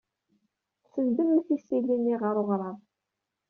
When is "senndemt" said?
0.91-1.47